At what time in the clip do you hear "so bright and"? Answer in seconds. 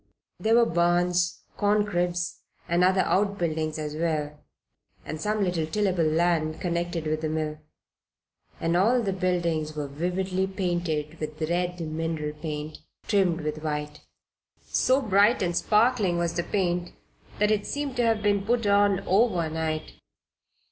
14.63-15.55